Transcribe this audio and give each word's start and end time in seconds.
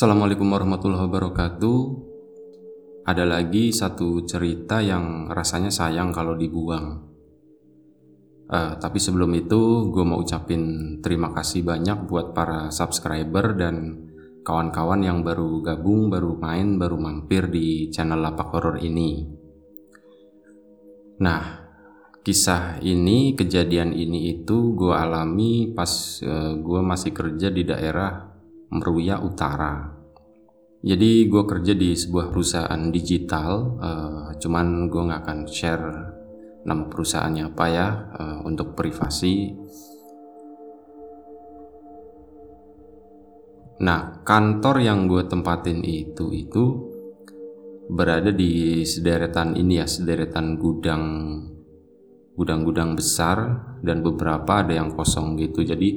Assalamualaikum 0.00 0.48
warahmatullahi 0.48 1.12
wabarakatuh. 1.12 1.80
Ada 3.04 3.28
lagi 3.28 3.68
satu 3.68 4.24
cerita 4.24 4.80
yang 4.80 5.28
rasanya 5.28 5.68
sayang 5.68 6.08
kalau 6.08 6.40
dibuang. 6.40 7.04
Uh, 8.48 8.80
tapi 8.80 8.96
sebelum 8.96 9.28
itu, 9.36 9.92
gue 9.92 10.00
mau 10.00 10.24
ucapin 10.24 10.96
terima 11.04 11.36
kasih 11.36 11.68
banyak 11.68 12.08
buat 12.08 12.32
para 12.32 12.72
subscriber 12.72 13.52
dan 13.52 14.08
kawan-kawan 14.40 15.04
yang 15.04 15.20
baru 15.20 15.60
gabung, 15.60 16.08
baru 16.08 16.32
main, 16.32 16.80
baru 16.80 16.96
mampir 16.96 17.52
di 17.52 17.92
channel 17.92 18.24
Lapak 18.24 18.56
Horror 18.56 18.80
ini. 18.80 19.28
Nah, 21.20 21.60
kisah 22.24 22.80
ini, 22.80 23.36
kejadian 23.36 23.92
ini 23.92 24.32
itu 24.32 24.72
gue 24.72 24.96
alami 24.96 25.76
pas 25.76 26.24
uh, 26.24 26.56
gue 26.56 26.80
masih 26.80 27.12
kerja 27.12 27.52
di 27.52 27.68
daerah 27.68 28.29
Meruya 28.70 29.18
Utara. 29.18 30.00
Jadi 30.80 31.28
gue 31.28 31.42
kerja 31.44 31.76
di 31.76 31.92
sebuah 31.92 32.32
perusahaan 32.32 32.82
digital, 32.88 33.50
uh, 33.76 34.26
cuman 34.40 34.88
gue 34.88 35.02
nggak 35.12 35.22
akan 35.26 35.38
share 35.44 35.86
nama 36.64 36.88
perusahaannya 36.88 37.44
apa 37.52 37.64
ya 37.68 37.88
uh, 38.16 38.38
untuk 38.48 38.72
privasi. 38.76 39.52
Nah 43.80 44.24
kantor 44.24 44.76
yang 44.84 45.08
gue 45.08 45.24
tempatin 45.24 45.80
itu 45.84 46.32
itu 46.36 46.64
berada 47.90 48.30
di 48.30 48.84
sederetan 48.86 49.56
ini 49.56 49.80
ya 49.82 49.86
sederetan 49.88 50.60
gudang 50.60 51.04
gudang-gudang 52.36 52.96
besar 52.96 53.36
dan 53.84 54.00
beberapa 54.00 54.64
ada 54.64 54.72
yang 54.72 54.92
kosong 54.92 55.36
gitu. 55.36 55.64
Jadi 55.64 55.88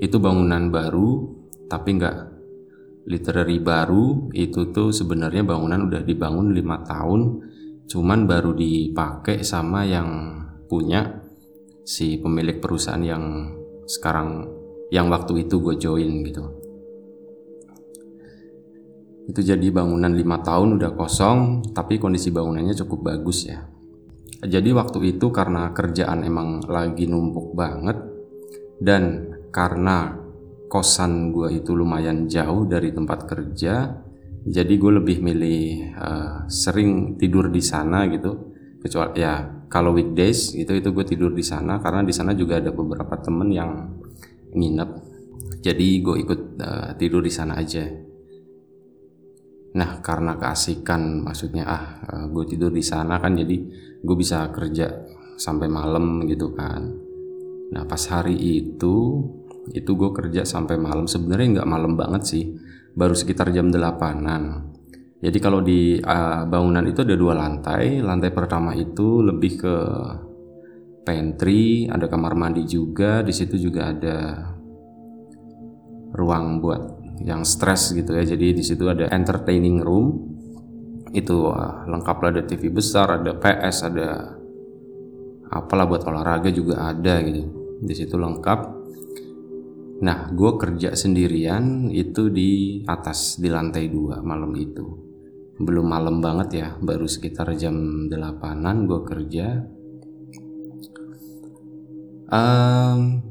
itu 0.00 0.16
bangunan 0.20 0.68
baru 0.68 1.35
tapi 1.66 1.98
nggak. 1.98 2.16
Literary 3.06 3.62
baru 3.62 4.34
itu 4.34 4.74
tuh 4.74 4.90
sebenarnya 4.90 5.46
bangunan 5.46 5.86
udah 5.86 6.02
dibangun 6.02 6.50
lima 6.50 6.82
tahun. 6.82 7.38
Cuman 7.86 8.26
baru 8.26 8.50
dipakai 8.50 9.46
sama 9.46 9.86
yang 9.86 10.42
punya 10.66 11.22
si 11.86 12.18
pemilik 12.18 12.58
perusahaan 12.58 12.98
yang 12.98 13.54
sekarang 13.86 14.50
yang 14.90 15.06
waktu 15.06 15.46
itu 15.46 15.62
gue 15.62 15.78
join 15.78 16.10
gitu. 16.26 16.44
Itu 19.26 19.42
jadi 19.42 19.70
bangunan 19.70 20.10
lima 20.10 20.42
tahun 20.42 20.78
udah 20.78 20.98
kosong 20.98 21.70
tapi 21.70 22.02
kondisi 22.02 22.34
bangunannya 22.34 22.74
cukup 22.74 23.14
bagus 23.14 23.46
ya. 23.46 23.62
Jadi 24.42 24.74
waktu 24.74 25.16
itu 25.16 25.30
karena 25.30 25.70
kerjaan 25.70 26.26
emang 26.26 26.66
lagi 26.66 27.06
numpuk 27.06 27.54
banget 27.54 27.96
dan 28.82 29.30
karena 29.54 30.25
kosan 30.66 31.30
gue 31.30 31.62
itu 31.62 31.74
lumayan 31.74 32.26
jauh 32.26 32.66
dari 32.66 32.90
tempat 32.90 33.26
kerja 33.26 34.06
jadi 34.46 34.78
gue 34.78 34.92
lebih 35.02 35.18
milih 35.26 35.90
uh, 35.98 36.46
sering 36.46 37.18
tidur 37.18 37.50
di 37.50 37.58
sana 37.58 38.06
gitu. 38.06 38.54
Kecuali 38.78 39.18
ya 39.18 39.42
kalau 39.66 39.90
weekdays 39.90 40.54
itu 40.54 40.70
itu 40.70 40.94
gue 40.94 41.02
tidur 41.02 41.34
di 41.34 41.42
sana 41.42 41.82
karena 41.82 42.06
di 42.06 42.14
sana 42.14 42.30
juga 42.30 42.62
ada 42.62 42.70
beberapa 42.70 43.18
temen 43.18 43.50
yang 43.50 43.98
nginep. 44.54 44.90
Jadi 45.66 45.88
gue 45.98 46.16
ikut 46.22 46.40
uh, 46.62 46.90
tidur 46.94 47.26
di 47.26 47.32
sana 47.34 47.58
aja. 47.58 47.90
Nah 49.74 49.98
karena 49.98 50.38
keasikan 50.38 51.26
maksudnya 51.26 51.66
ah 51.66 51.84
uh, 52.06 52.14
eh, 52.14 52.26
gue 52.30 52.44
tidur 52.46 52.70
di 52.70 52.86
sana 52.86 53.18
kan 53.18 53.34
jadi 53.34 53.56
gue 53.98 54.16
bisa 54.16 54.46
kerja 54.54 54.94
sampai 55.34 55.66
malam 55.66 56.22
gitu 56.30 56.54
kan. 56.54 56.86
Nah 57.74 57.82
pas 57.82 58.02
hari 58.14 58.38
itu 58.38 59.26
itu 59.74 59.90
gue 59.98 60.10
kerja 60.14 60.46
sampai 60.46 60.78
malam. 60.78 61.10
Sebenarnya 61.10 61.60
nggak 61.60 61.70
malam 61.70 61.98
banget 61.98 62.22
sih. 62.26 62.44
Baru 62.94 63.16
sekitar 63.16 63.50
jam 63.50 63.72
delapanan. 63.72 64.72
Jadi 65.16 65.38
kalau 65.40 65.64
di 65.64 65.96
uh, 65.96 66.44
bangunan 66.44 66.84
itu 66.84 67.02
ada 67.02 67.16
dua 67.16 67.34
lantai. 67.34 67.98
Lantai 68.04 68.30
pertama 68.30 68.76
itu 68.76 69.24
lebih 69.24 69.52
ke 69.58 69.76
pantry 71.02 71.88
ada 71.88 72.06
kamar 72.06 72.36
mandi 72.36 72.62
juga. 72.68 73.24
Di 73.24 73.32
situ 73.32 73.56
juga 73.56 73.90
ada 73.90 74.16
ruang 76.14 76.60
buat 76.60 76.82
yang 77.24 77.42
stres 77.42 77.96
gitu 77.96 78.12
ya. 78.14 78.22
Jadi 78.22 78.54
di 78.54 78.62
situ 78.62 78.86
ada 78.86 79.08
entertaining 79.08 79.80
room. 79.80 80.36
Itu 81.10 81.48
uh, 81.48 81.88
lengkap 81.88 82.16
lah 82.22 82.30
ada 82.36 82.42
TV 82.44 82.68
besar 82.68 83.24
ada 83.24 83.32
PS 83.34 83.76
ada 83.88 84.36
apalah 85.48 85.86
buat 85.88 86.04
olahraga 86.04 86.52
juga 86.52 86.92
ada 86.92 87.24
gitu. 87.24 87.48
Di 87.80 87.94
situ 87.96 88.20
lengkap 88.20 88.76
Nah, 89.96 90.28
gue 90.28 90.52
kerja 90.60 90.92
sendirian 90.92 91.88
itu 91.88 92.28
di 92.28 92.82
atas 92.84 93.40
di 93.40 93.48
lantai 93.48 93.88
dua 93.88 94.20
malam 94.20 94.52
itu. 94.52 94.84
Belum 95.56 95.88
malam 95.88 96.20
banget 96.20 96.48
ya, 96.52 96.68
baru 96.76 97.08
sekitar 97.08 97.56
jam 97.56 98.04
delapanan 98.12 98.84
gue 98.84 99.00
kerja. 99.08 99.64
Um, 102.28 103.24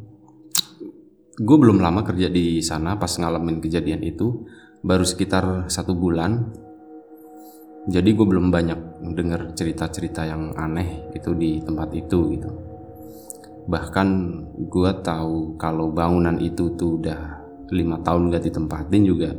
gue 1.38 1.58
belum 1.62 1.78
lama 1.86 2.02
kerja 2.02 2.34
di 2.34 2.66
sana 2.66 2.98
pas 2.98 3.14
ngalamin 3.14 3.62
kejadian 3.62 4.02
itu, 4.02 4.50
baru 4.82 5.06
sekitar 5.06 5.70
satu 5.70 5.94
bulan. 5.94 6.50
Jadi 7.86 8.10
gue 8.18 8.26
belum 8.26 8.50
banyak 8.50 9.06
dengar 9.14 9.54
cerita-cerita 9.54 10.26
yang 10.26 10.58
aneh 10.58 11.14
itu 11.14 11.30
di 11.38 11.62
tempat 11.62 11.94
itu 11.94 12.34
gitu 12.34 12.65
bahkan 13.66 14.42
gue 14.56 14.92
tahu 15.02 15.58
kalau 15.58 15.90
bangunan 15.90 16.38
itu 16.38 16.78
tuh 16.78 17.02
udah 17.02 17.22
lima 17.74 17.98
tahun 18.06 18.30
gak 18.30 18.46
ditempatin 18.46 19.04
juga 19.04 19.34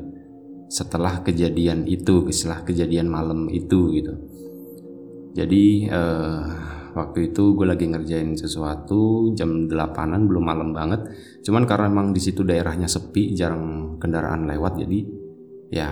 setelah 0.67 1.23
kejadian 1.23 1.87
itu 1.87 2.27
setelah 2.35 2.67
kejadian 2.67 3.07
malam 3.07 3.47
itu 3.47 3.95
gitu. 3.95 4.15
Jadi 5.37 5.87
uh, 5.87 6.43
waktu 6.97 7.31
itu 7.31 7.55
gue 7.55 7.67
lagi 7.69 7.87
ngerjain 7.87 8.35
sesuatu 8.35 9.31
jam 9.37 9.71
delapanan 9.71 10.27
belum 10.27 10.43
malam 10.43 10.75
banget. 10.75 11.07
Cuman 11.47 11.69
karena 11.69 11.87
emang 11.87 12.11
di 12.11 12.19
situ 12.19 12.43
daerahnya 12.43 12.91
sepi 12.91 13.37
jarang 13.37 13.95
kendaraan 14.03 14.51
lewat 14.51 14.83
jadi 14.83 14.99
ya 15.71 15.89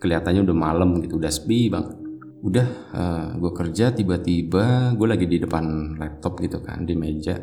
kelihatannya 0.00 0.42
udah 0.46 0.56
malam 0.56 0.98
gitu 1.02 1.18
udah 1.18 1.30
sepi 1.30 1.70
banget 1.70 2.09
udah 2.40 2.68
uh, 2.96 3.00
eh, 3.00 3.28
gue 3.36 3.52
kerja 3.52 3.92
tiba-tiba 3.92 4.96
gue 4.96 5.08
lagi 5.08 5.28
di 5.28 5.36
depan 5.36 5.96
laptop 6.00 6.40
gitu 6.40 6.64
kan 6.64 6.88
di 6.88 6.96
meja. 6.96 7.36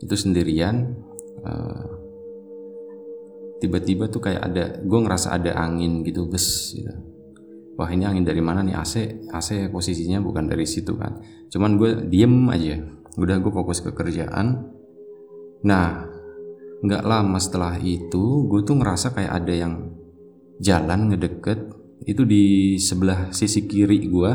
Itu 0.00 0.16
sendirian 0.16 0.96
uh, 1.44 1.84
tiba-tiba 3.60 4.08
tuh 4.08 4.24
kayak 4.24 4.42
ada 4.42 4.64
gue 4.80 4.98
ngerasa 5.04 5.36
ada 5.36 5.60
angin 5.60 6.00
gitu 6.04 6.24
bes 6.24 6.72
gitu. 6.72 6.92
Wah 7.76 7.88
ini 7.92 8.04
angin 8.08 8.24
dari 8.24 8.40
mana 8.40 8.64
nih? 8.64 8.76
AC 8.76 9.28
AC 9.28 9.68
posisinya 9.68 10.20
bukan 10.20 10.48
dari 10.48 10.64
situ 10.64 10.96
kan. 10.96 11.20
Cuman 11.52 11.76
gue 11.76 12.08
diem 12.08 12.48
aja. 12.48 12.80
Udah 13.20 13.36
gue 13.40 13.52
fokus 13.52 13.84
ke 13.84 13.92
kerjaan. 13.92 14.72
Nah 15.64 16.08
nggak 16.80 17.04
lama 17.04 17.36
setelah 17.36 17.76
itu 17.76 18.48
gue 18.48 18.64
tuh 18.64 18.80
ngerasa 18.80 19.12
kayak 19.12 19.32
ada 19.44 19.52
yang 19.52 19.74
jalan 20.60 21.12
ngedeket 21.12 21.79
itu 22.08 22.24
di 22.24 22.76
sebelah 22.80 23.28
sisi 23.32 23.68
kiri 23.68 24.08
gua 24.08 24.32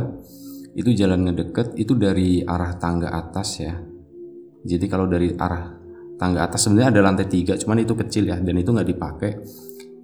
itu 0.76 0.92
jalan 0.92 1.32
ngedeket 1.32 1.80
itu 1.80 1.96
dari 1.96 2.44
arah 2.44 2.76
tangga 2.76 3.16
atas 3.16 3.64
ya. 3.64 3.74
Jadi 4.66 4.86
kalau 4.92 5.08
dari 5.08 5.32
arah 5.32 5.72
tangga 6.20 6.44
atas 6.44 6.68
sebenarnya 6.68 7.00
ada 7.00 7.02
lantai 7.06 7.28
tiga 7.32 7.56
cuman 7.56 7.80
itu 7.80 7.96
kecil 7.96 8.28
ya 8.28 8.38
dan 8.44 8.56
itu 8.60 8.70
nggak 8.76 8.90
dipakai. 8.92 9.32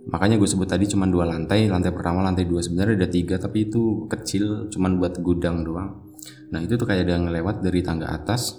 Makanya 0.01 0.41
gue 0.41 0.49
sebut 0.49 0.65
tadi 0.65 0.89
cuma 0.89 1.05
dua 1.05 1.29
lantai 1.29 1.69
lantai 1.69 1.91
pertama 1.93 2.25
lantai 2.25 2.47
dua. 2.47 2.63
Sebenarnya 2.63 3.03
ada 3.03 3.09
tiga 3.11 3.35
tapi 3.37 3.69
itu 3.69 4.07
kecil 4.07 4.71
cuman 4.71 4.97
buat 4.97 5.19
gudang 5.19 5.61
doang. 5.61 6.07
Nah 6.55 6.59
itu 6.63 6.79
tuh 6.79 6.87
kayak 6.87 7.05
ada 7.05 7.19
ngelewat 7.19 7.61
dari 7.61 7.79
tangga 7.83 8.09
atas. 8.09 8.57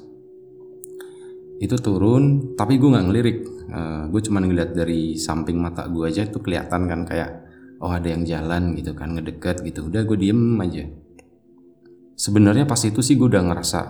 Itu 1.58 1.80
turun 1.80 2.54
tapi 2.54 2.76
gue 2.76 2.92
nggak 2.92 3.06
ngelirik. 3.08 3.38
Uh, 3.72 3.74
eh, 3.74 4.02
gue 4.12 4.20
cuma 4.28 4.38
ngeliat 4.44 4.76
dari 4.76 5.16
samping 5.16 5.56
mata 5.56 5.88
gue 5.88 6.04
aja 6.04 6.28
itu 6.28 6.44
kelihatan 6.44 6.84
kan 6.84 7.08
kayak 7.08 7.41
oh 7.82 7.92
ada 7.92 8.08
yang 8.08 8.22
jalan 8.22 8.78
gitu 8.78 8.94
kan 8.94 9.18
ngedeket 9.18 9.66
gitu. 9.66 9.90
Udah 9.90 10.06
gue 10.06 10.16
diem 10.16 10.56
aja. 10.62 10.86
Sebenarnya 12.14 12.64
pas 12.64 12.78
itu 12.86 13.02
sih 13.02 13.18
gue 13.18 13.26
udah 13.26 13.42
ngerasa 13.42 13.80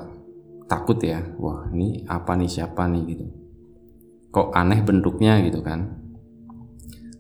takut 0.67 0.97
ya. 1.05 1.21
Wah 1.37 1.69
ini 1.71 2.09
apa 2.09 2.33
nih 2.35 2.49
siapa 2.49 2.89
nih 2.89 3.03
gitu. 3.13 3.27
Kok 4.33 4.57
aneh 4.57 4.81
bentuknya 4.81 5.45
gitu 5.45 5.61
kan. 5.61 6.01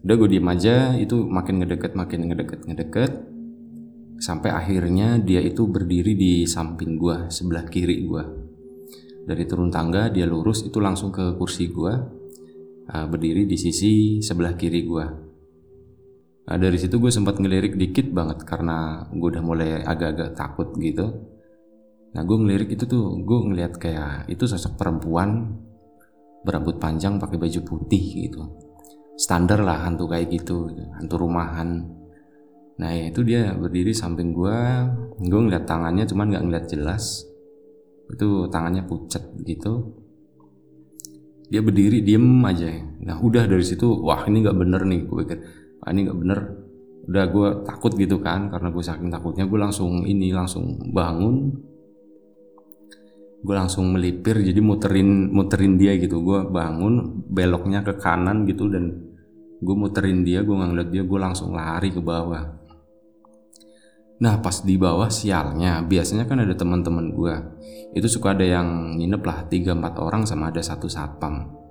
Udah 0.02 0.14
gue 0.16 0.28
diem 0.32 0.48
aja. 0.48 0.96
Itu 0.96 1.28
makin 1.28 1.60
ngedeket 1.60 1.92
makin 1.92 2.32
ngedeket 2.32 2.64
ngedeket 2.64 3.12
sampai 4.22 4.54
akhirnya 4.54 5.18
dia 5.18 5.42
itu 5.42 5.66
berdiri 5.66 6.14
di 6.14 6.46
samping 6.46 6.94
gue 6.94 7.26
sebelah 7.26 7.66
kiri 7.66 8.06
gue 8.06 8.22
dari 9.26 9.42
turun 9.50 9.66
tangga 9.66 10.06
dia 10.14 10.30
lurus 10.30 10.62
itu 10.62 10.78
langsung 10.78 11.10
ke 11.10 11.34
kursi 11.34 11.70
gue 11.74 11.94
uh, 12.86 13.06
berdiri 13.10 13.50
di 13.50 13.58
sisi 13.58 14.22
sebelah 14.22 14.54
kiri 14.54 14.86
gue 14.86 15.06
Nah, 16.42 16.56
dari 16.58 16.74
situ 16.74 16.98
gue 16.98 17.12
sempat 17.12 17.38
ngelirik 17.38 17.78
dikit 17.78 18.10
banget 18.10 18.42
karena 18.42 19.06
gue 19.10 19.28
udah 19.38 19.44
mulai 19.44 19.82
agak-agak 19.82 20.34
takut 20.34 20.74
gitu. 20.78 21.32
Nah 22.12 22.22
gue 22.28 22.36
ngelirik 22.36 22.76
itu 22.76 22.84
tuh 22.84 23.24
gue 23.24 23.38
ngeliat 23.48 23.80
kayak 23.80 24.28
itu 24.28 24.44
sosok 24.44 24.76
perempuan 24.76 25.56
berambut 26.44 26.76
panjang 26.76 27.16
pakai 27.16 27.40
baju 27.40 27.60
putih 27.64 28.28
gitu. 28.28 28.42
standar 29.12 29.60
lah 29.60 29.86
hantu 29.86 30.08
kayak 30.08 30.34
gitu, 30.34 30.72
hantu 30.98 31.14
rumahan. 31.20 31.84
Nah 32.80 32.90
itu 32.96 33.20
dia 33.22 33.54
berdiri 33.54 33.92
samping 33.92 34.32
gue 34.32 34.58
gue 35.20 35.40
ngeliat 35.46 35.68
tangannya 35.68 36.08
cuman 36.08 36.32
nggak 36.32 36.44
ngeliat 36.48 36.66
jelas. 36.66 37.22
Itu 38.08 38.48
tangannya 38.48 38.88
pucat 38.88 39.22
gitu. 39.44 39.94
Dia 41.52 41.60
berdiri 41.60 42.00
diem 42.02 42.40
aja. 42.42 42.72
Nah 43.04 43.20
udah 43.20 43.44
dari 43.46 43.62
situ 43.62 43.84
wah 44.00 44.24
ini 44.26 44.42
nggak 44.42 44.58
bener 44.58 44.82
nih 44.88 45.00
gue 45.06 45.16
pikir 45.22 45.38
wah 45.82 45.90
ini 45.90 46.06
nggak 46.06 46.18
bener. 46.18 46.40
Udah 47.02 47.24
gue 47.26 47.48
takut 47.66 47.92
gitu 47.98 48.22
kan 48.22 48.46
karena 48.46 48.70
gue 48.70 48.84
saking 48.86 49.10
takutnya 49.10 49.50
gue 49.50 49.58
langsung 49.58 50.06
ini 50.06 50.30
langsung 50.30 50.78
bangun. 50.94 51.50
Gue 53.42 53.54
langsung 53.58 53.90
melipir 53.90 54.38
jadi 54.38 54.62
muterin 54.62 55.34
muterin 55.34 55.74
dia 55.74 55.98
gitu. 55.98 56.22
Gue 56.22 56.46
bangun 56.46 57.26
beloknya 57.26 57.82
ke 57.82 57.98
kanan 57.98 58.46
gitu 58.46 58.70
dan 58.70 59.10
gue 59.58 59.74
muterin 59.74 60.22
dia 60.22 60.46
gue 60.46 60.54
ngeliat 60.54 60.94
dia 60.94 61.02
gue 61.02 61.18
langsung 61.18 61.50
lari 61.50 61.90
ke 61.90 61.98
bawah. 61.98 62.62
Nah 64.22 64.38
pas 64.38 64.62
di 64.62 64.78
bawah 64.78 65.10
sialnya 65.10 65.82
biasanya 65.82 66.30
kan 66.30 66.46
ada 66.46 66.54
teman-teman 66.54 67.10
gue 67.10 67.34
itu 67.98 68.06
suka 68.06 68.38
ada 68.38 68.46
yang 68.46 68.94
nginep 68.94 69.22
lah 69.26 69.38
tiga 69.50 69.74
empat 69.74 69.98
orang 69.98 70.22
sama 70.22 70.54
ada 70.54 70.62
satu 70.62 70.86
satpam 70.86 71.61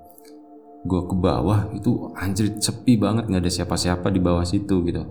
gue 0.82 1.02
ke 1.06 1.16
bawah 1.16 1.70
itu 1.78 2.10
anjir 2.18 2.58
sepi 2.58 2.98
banget 2.98 3.30
nggak 3.30 3.42
ada 3.46 3.52
siapa-siapa 3.54 4.10
di 4.10 4.20
bawah 4.22 4.42
situ 4.42 4.82
gitu. 4.86 5.06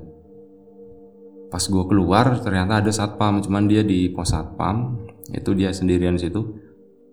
Pas 1.50 1.62
gue 1.62 1.84
keluar 1.86 2.38
ternyata 2.42 2.82
ada 2.82 2.90
satpam 2.90 3.42
cuman 3.42 3.66
dia 3.70 3.82
di 3.82 4.10
pos 4.10 4.34
satpam 4.34 4.98
itu 5.30 5.50
dia 5.54 5.70
sendirian 5.70 6.18
situ. 6.18 6.58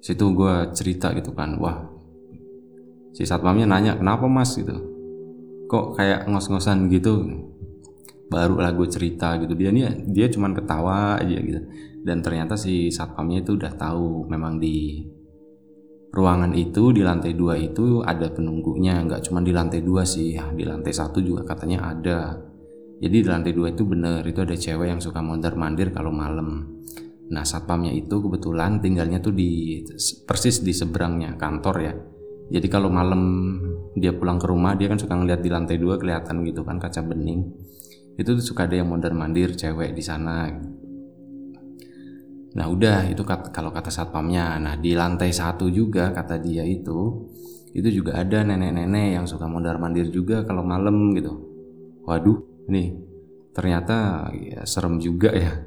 Situ 0.02 0.26
gue 0.34 0.74
cerita 0.74 1.14
gitu 1.14 1.34
kan 1.34 1.58
wah 1.58 1.86
si 3.14 3.26
satpamnya 3.26 3.66
nanya 3.66 3.98
kenapa 3.98 4.30
mas? 4.30 4.54
Gitu. 4.58 4.74
Kok 5.70 5.98
kayak 5.98 6.30
ngos-ngosan 6.30 6.90
gitu? 6.94 7.26
Baru 8.30 8.62
lah 8.62 8.74
gue 8.74 8.88
cerita 8.90 9.38
gitu. 9.42 9.54
Dia 9.54 9.74
nih 9.74 10.06
dia 10.10 10.30
cuman 10.30 10.54
ketawa 10.58 11.18
aja 11.18 11.38
gitu. 11.38 11.62
Dan 12.06 12.22
ternyata 12.22 12.54
si 12.58 12.94
satpamnya 12.94 13.42
itu 13.42 13.58
udah 13.58 13.74
tahu 13.74 14.30
memang 14.30 14.62
di 14.62 15.06
ruangan 16.12 16.56
itu 16.56 16.96
di 16.96 17.04
lantai 17.04 17.36
dua 17.36 17.60
itu 17.60 18.02
ada 18.02 18.32
penunggunya 18.32 19.04
nggak 19.06 19.28
cuma 19.28 19.44
di 19.44 19.52
lantai 19.52 19.84
dua 19.84 20.08
sih 20.08 20.36
ya, 20.36 20.50
di 20.56 20.64
lantai 20.64 20.94
satu 20.94 21.20
juga 21.20 21.44
katanya 21.44 21.94
ada 21.94 22.40
jadi 22.98 23.16
di 23.22 23.28
lantai 23.28 23.54
dua 23.54 23.70
itu 23.70 23.84
bener 23.86 24.26
itu 24.26 24.40
ada 24.42 24.56
cewek 24.58 24.90
yang 24.90 25.02
suka 25.04 25.22
mondar 25.22 25.54
mandir 25.54 25.94
kalau 25.94 26.10
malam 26.10 26.78
Nah 27.28 27.44
satpamnya 27.44 27.92
itu 27.92 28.24
kebetulan 28.24 28.80
tinggalnya 28.80 29.20
tuh 29.20 29.36
di 29.36 29.84
persis 30.24 30.64
di 30.64 30.72
seberangnya 30.72 31.36
kantor 31.36 31.76
ya. 31.84 31.94
Jadi 32.48 32.68
kalau 32.72 32.88
malam 32.88 33.22
dia 34.00 34.16
pulang 34.16 34.40
ke 34.40 34.48
rumah 34.48 34.80
dia 34.80 34.88
kan 34.88 34.96
suka 34.96 35.20
ngeliat 35.20 35.44
di 35.44 35.52
lantai 35.52 35.76
dua 35.76 36.00
kelihatan 36.00 36.48
gitu 36.48 36.64
kan 36.64 36.80
kaca 36.80 37.04
bening. 37.04 37.44
Itu 38.16 38.40
tuh 38.40 38.46
suka 38.46 38.66
ada 38.66 38.80
yang 38.80 38.88
mondar 38.88 39.12
mandir 39.12 39.52
cewek 39.52 39.92
di 39.92 40.04
sana. 40.04 40.48
Nah 42.56 42.66
udah 42.72 43.12
itu 43.12 43.26
kat, 43.28 43.52
kalau 43.52 43.74
kata 43.76 43.92
satpamnya. 43.92 44.56
Nah 44.62 44.80
di 44.80 44.96
lantai 44.96 45.34
satu 45.36 45.68
juga 45.68 46.16
kata 46.16 46.40
dia 46.40 46.64
itu 46.64 47.28
itu 47.76 48.02
juga 48.02 48.18
ada 48.18 48.42
nenek-nenek 48.42 49.20
yang 49.20 49.26
suka 49.28 49.46
mondar 49.46 49.78
mandir 49.78 50.08
juga 50.08 50.48
kalau 50.48 50.64
malam 50.64 51.12
gitu. 51.14 51.34
Waduh, 52.08 52.40
nih 52.72 53.08
ternyata 53.58 54.30
ya 54.38 54.62
serem 54.70 55.02
juga 55.02 55.34
ya 55.34 55.58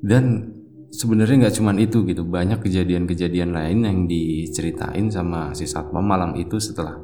dan 0.00 0.48
sebenarnya 0.88 1.46
nggak 1.46 1.56
cuma 1.60 1.76
itu 1.76 2.00
gitu 2.08 2.24
banyak 2.24 2.64
kejadian-kejadian 2.64 3.52
lain 3.52 3.78
yang 3.84 3.98
diceritain 4.08 5.12
sama 5.12 5.52
si 5.52 5.68
satpam 5.68 6.00
malam 6.00 6.32
itu 6.32 6.56
setelah 6.56 6.96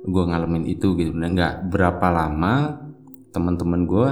gue 0.00 0.24
ngalamin 0.24 0.64
itu 0.64 0.96
gitu 0.96 1.12
dan 1.12 1.36
nggak 1.36 1.68
berapa 1.68 2.06
lama 2.08 2.80
teman-teman 3.28 3.84
gue 3.84 4.10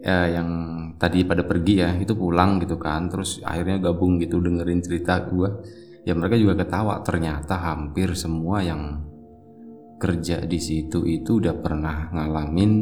ya, 0.00 0.40
yang 0.40 0.48
tadi 0.96 1.24
pada 1.28 1.44
pergi 1.44 1.74
ya 1.80 1.90
itu 1.96 2.16
pulang 2.16 2.60
gitu 2.60 2.76
kan. 2.80 3.08
Terus 3.08 3.40
akhirnya 3.44 3.80
gabung 3.80 4.20
gitu 4.20 4.40
dengerin 4.40 4.80
cerita 4.80 5.24
gue 5.28 5.48
ya 6.06 6.14
mereka 6.14 6.38
juga 6.38 6.54
ketawa 6.62 7.02
ternyata 7.02 7.58
hampir 7.58 8.14
semua 8.14 8.62
yang 8.62 9.02
kerja 9.96 10.44
di 10.44 10.60
situ 10.60 11.02
itu 11.08 11.40
udah 11.40 11.56
pernah 11.58 12.12
ngalamin 12.12 12.72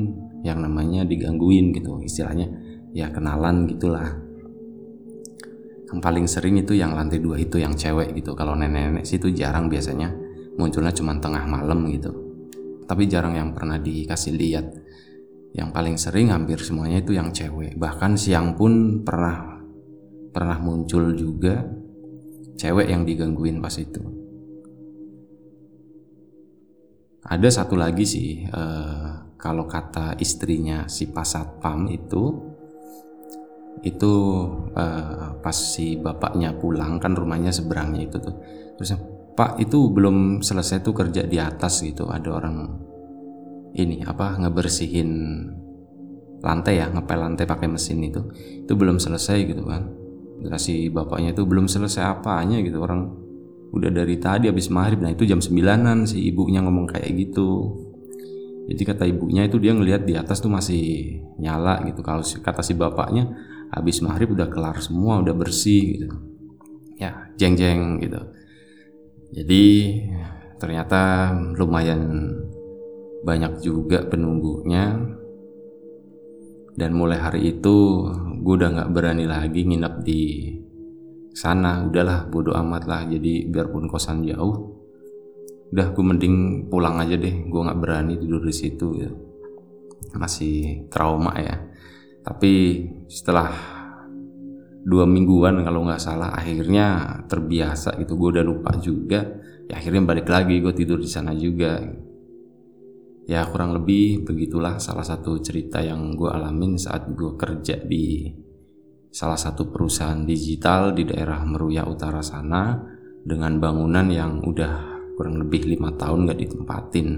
yang 0.44 0.60
namanya 0.60 1.06
digangguin 1.08 1.72
gitu 1.72 2.02
istilahnya 2.04 2.50
ya 2.92 3.08
kenalan 3.10 3.64
gitulah. 3.70 4.08
Yang 5.88 6.00
paling 6.02 6.26
sering 6.26 6.58
itu 6.58 6.74
yang 6.74 6.92
lantai 6.92 7.22
dua 7.22 7.38
itu 7.38 7.56
yang 7.62 7.78
cewek 7.78 8.18
gitu. 8.18 8.34
Kalau 8.34 8.58
nenek-nenek 8.58 9.06
sih 9.06 9.22
itu 9.22 9.30
jarang 9.30 9.70
biasanya 9.70 10.10
munculnya 10.58 10.90
cuma 10.90 11.14
tengah 11.22 11.46
malam 11.46 11.86
gitu. 11.90 12.10
Tapi 12.84 13.08
jarang 13.08 13.38
yang 13.38 13.50
pernah 13.56 13.78
dikasih 13.80 14.34
lihat 14.34 14.66
yang 15.54 15.70
paling 15.70 15.94
sering 15.94 16.34
hampir 16.34 16.58
semuanya 16.58 16.98
itu 16.98 17.14
yang 17.14 17.30
cewek. 17.30 17.78
Bahkan 17.78 18.18
siang 18.18 18.58
pun 18.58 19.06
pernah 19.06 19.62
pernah 20.34 20.58
muncul 20.58 21.14
juga 21.14 21.62
cewek 22.58 22.90
yang 22.90 23.06
digangguin 23.06 23.62
pas 23.62 23.78
itu. 23.78 24.02
Ada 27.24 27.62
satu 27.62 27.78
lagi 27.78 28.02
sih 28.02 28.44
uh, 28.50 29.38
kalau 29.38 29.64
kata 29.70 30.18
istrinya 30.18 30.90
si 30.90 31.08
pasatpam 31.08 31.86
itu 31.88 32.52
itu 33.86 34.12
uh, 34.74 35.38
pas 35.38 35.54
si 35.54 35.94
bapaknya 36.02 36.58
pulang 36.58 36.98
kan 36.98 37.14
rumahnya 37.14 37.54
seberangnya 37.54 38.10
itu 38.10 38.18
tuh. 38.18 38.34
Terus 38.74 38.90
pak 39.38 39.62
itu 39.62 39.86
belum 39.86 40.42
selesai 40.42 40.82
tuh 40.82 40.94
kerja 40.94 41.22
di 41.30 41.38
atas 41.38 41.78
gitu 41.86 42.10
ada 42.10 42.42
orang 42.42 42.90
ini 43.74 44.06
apa 44.06 44.38
ngebersihin 44.38 45.10
lantai 46.44 46.78
ya 46.78 46.92
ngepel 46.92 47.18
lantai 47.18 47.48
pakai 47.48 47.66
mesin 47.66 48.04
itu 48.04 48.20
itu 48.36 48.72
belum 48.72 49.02
selesai 49.02 49.38
gitu 49.48 49.64
kan. 49.66 49.90
Kasih 50.44 50.92
bapaknya 50.92 51.32
itu 51.32 51.42
belum 51.48 51.66
selesai 51.66 52.20
apanya 52.20 52.60
gitu 52.60 52.84
orang 52.84 53.08
udah 53.74 53.90
dari 53.90 54.20
tadi 54.20 54.46
habis 54.46 54.70
maghrib 54.70 55.02
nah 55.02 55.10
itu 55.10 55.26
jam 55.26 55.42
sembilanan 55.42 56.06
si 56.06 56.20
ibunya 56.30 56.60
ngomong 56.62 56.86
kayak 56.94 57.10
gitu. 57.16 57.80
Jadi 58.64 58.82
kata 58.84 59.04
ibunya 59.08 59.44
itu 59.44 59.60
dia 59.60 59.76
ngelihat 59.76 60.08
di 60.08 60.16
atas 60.16 60.40
tuh 60.40 60.48
masih 60.48 61.16
nyala 61.40 61.84
gitu 61.88 62.00
kalau 62.00 62.24
kata 62.24 62.64
si 62.64 62.72
bapaknya 62.76 63.28
habis 63.72 64.00
maghrib 64.00 64.32
udah 64.32 64.48
kelar 64.48 64.78
semua 64.80 65.20
udah 65.20 65.34
bersih 65.34 65.96
gitu. 65.96 66.08
Ya 67.00 67.32
jeng 67.40 67.56
jeng 67.56 67.98
gitu. 68.04 68.20
Jadi 69.34 69.64
ternyata 70.60 71.34
lumayan 71.58 72.30
banyak 73.24 73.64
juga 73.64 74.04
penunggunya 74.04 75.00
dan 76.74 76.90
mulai 76.92 77.18
hari 77.22 77.56
itu 77.56 78.04
gue 78.44 78.54
udah 78.60 78.70
nggak 78.76 78.90
berani 78.92 79.24
lagi 79.24 79.64
nginep 79.64 79.94
di 80.04 80.22
sana. 81.34 81.82
Udahlah 81.86 82.30
bodo 82.30 82.52
amat 82.54 82.82
lah. 82.84 83.02
Jadi 83.06 83.46
biarpun 83.50 83.88
kosan 83.90 84.26
jauh 84.26 84.74
udah 85.74 85.90
gue 85.90 86.04
mending 86.04 86.68
pulang 86.70 86.98
aja 86.98 87.16
deh. 87.18 87.46
Gue 87.46 87.60
nggak 87.62 87.80
berani 87.80 88.14
tidur 88.18 88.42
di 88.42 88.54
situ 88.54 88.86
ya. 89.00 89.10
Masih 90.18 90.86
trauma 90.90 91.34
ya. 91.38 91.56
Tapi 92.26 92.52
setelah 93.06 93.50
dua 94.84 95.08
mingguan 95.08 95.64
kalau 95.64 95.86
nggak 95.88 96.02
salah 96.02 96.34
akhirnya 96.34 97.18
terbiasa 97.30 97.96
gitu. 98.02 98.18
Gue 98.18 98.38
udah 98.38 98.44
lupa 98.46 98.74
juga. 98.82 99.24
Ya 99.64 99.80
akhirnya 99.80 100.04
balik 100.04 100.28
lagi 100.28 100.60
gue 100.60 100.74
tidur 100.76 101.00
di 101.00 101.08
sana 101.08 101.32
juga 101.32 101.80
ya 103.24 103.48
kurang 103.48 103.72
lebih 103.76 104.24
begitulah 104.24 104.76
salah 104.76 105.04
satu 105.04 105.40
cerita 105.40 105.80
yang 105.80 106.12
gue 106.12 106.28
alamin 106.28 106.76
saat 106.76 107.08
gue 107.12 107.36
kerja 107.40 107.80
di 107.80 108.28
salah 109.08 109.38
satu 109.38 109.72
perusahaan 109.72 110.26
digital 110.26 110.92
di 110.92 111.08
daerah 111.08 111.40
Meruya 111.46 111.86
Utara 111.88 112.20
sana 112.20 112.76
dengan 113.24 113.56
bangunan 113.56 114.10
yang 114.10 114.44
udah 114.44 114.92
kurang 115.16 115.40
lebih 115.40 115.64
lima 115.64 115.94
tahun 115.94 116.28
gak 116.28 116.40
ditempatin. 116.42 117.08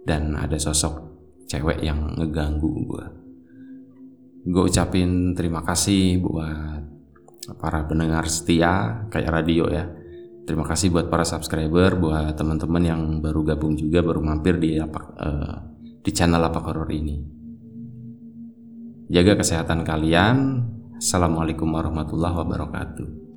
Dan 0.00 0.32
ada 0.32 0.56
sosok 0.56 1.10
cewek 1.50 1.82
yang 1.84 2.16
ngeganggu 2.16 2.72
gue 2.88 3.20
gue 4.40 4.62
ucapin 4.64 5.36
terima 5.36 5.60
kasih 5.60 6.16
buat 6.24 6.80
para 7.60 7.84
pendengar 7.84 8.24
setia 8.24 9.04
kayak 9.12 9.42
radio 9.42 9.68
ya 9.68 9.84
terima 10.44 10.64
kasih 10.66 10.92
buat 10.92 11.08
para 11.08 11.24
subscriber 11.24 11.96
buat 11.96 12.36
teman-teman 12.36 12.82
yang 12.82 13.02
baru 13.22 13.44
gabung 13.54 13.76
juga 13.78 14.04
baru 14.04 14.20
mampir 14.20 14.60
di 14.60 14.76
apa 14.80 15.00
uh, 15.16 15.56
di 16.00 16.10
channel 16.12 16.42
apa 16.42 16.58
horor 16.60 16.88
ini. 16.92 17.16
Jaga 19.10 19.40
kesehatan 19.40 19.82
kalian. 19.82 20.36
Assalamualaikum 21.00 21.66
warahmatullahi 21.72 22.36
wabarakatuh 22.44 23.29